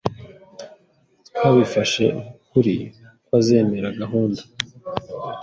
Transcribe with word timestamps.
Twabifashe 1.27 2.03
nk'ukuri 2.13 2.75
ko 3.25 3.31
azemera 3.39 3.87
gahunda. 4.01 4.41